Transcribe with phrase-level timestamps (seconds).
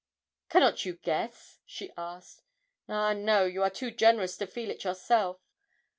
[0.49, 2.41] 'Cannot you guess?' she asked.
[2.89, 5.39] 'Ah, no, you are too generous to feel it yourself.